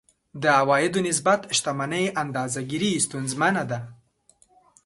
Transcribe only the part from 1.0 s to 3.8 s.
نسبت شتمنۍ اندازه ګیري ستونزمنه ده.